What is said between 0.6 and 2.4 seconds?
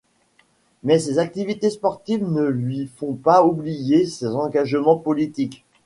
Mais ses activités sportives